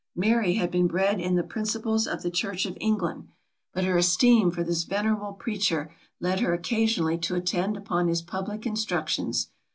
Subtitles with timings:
[0.15, 3.27] Mary had been bred in the principles of the church of England,
[3.71, 8.65] but her esteem for this venerable preacher led her occasionally to attend upon his public
[8.65, 9.51] instructions.